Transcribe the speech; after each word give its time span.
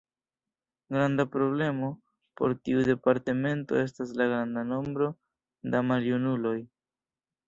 Granda 0.91 1.23
problemo 1.35 1.89
por 2.39 2.55
tiu 2.69 2.81
departemento 2.87 3.77
estas 3.81 4.13
la 4.21 4.27
granda 4.31 4.63
nombro 4.71 5.11
da 5.75 5.83
maljunuloj. 5.91 6.55